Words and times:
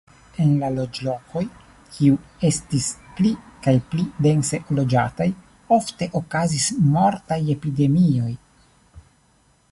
En 0.43 0.51
la 0.59 0.67
loĝlokoj, 0.75 1.41
kiuj 1.97 2.15
estis 2.47 2.87
pli 3.19 3.33
kaj 3.67 3.73
pli 3.91 4.05
dense 4.27 4.59
loĝataj, 4.79 5.27
ofte 5.77 6.07
okazis 6.21 6.71
mortaj 6.95 7.39
epidemioj. 7.55 8.33